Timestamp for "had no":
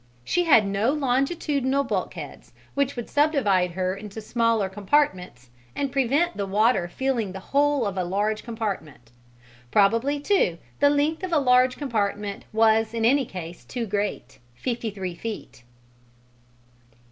0.45-0.91